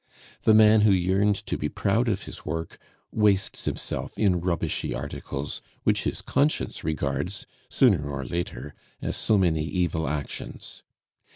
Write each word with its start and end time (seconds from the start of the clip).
The 0.41 0.55
man 0.55 0.81
who 0.81 0.91
yearned 0.91 1.35
to 1.45 1.59
be 1.59 1.69
proud 1.69 2.07
of 2.07 2.23
his 2.23 2.43
work 2.43 2.79
wastes 3.11 3.65
himself 3.65 4.17
in 4.17 4.39
rubbishy 4.41 4.95
articles 4.95 5.61
which 5.83 6.05
his 6.05 6.23
conscience 6.23 6.83
regards, 6.83 7.45
sooner 7.69 8.09
or 8.09 8.25
later, 8.25 8.73
as 8.99 9.15
so 9.15 9.37
many 9.37 9.63
evil 9.63 10.07
actions. 10.09 10.81